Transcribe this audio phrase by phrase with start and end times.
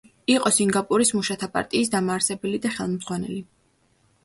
[0.35, 3.41] იყო სინგაპურის მუშათა პარტიის დამაარსებელი და ხელმძღვანელი.